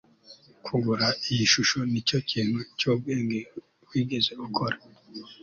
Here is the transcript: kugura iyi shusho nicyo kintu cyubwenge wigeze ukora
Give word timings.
kugura 0.65 1.07
iyi 1.29 1.45
shusho 1.51 1.77
nicyo 1.91 2.17
kintu 2.29 2.59
cyubwenge 2.79 3.39
wigeze 3.89 4.31
ukora 4.45 4.77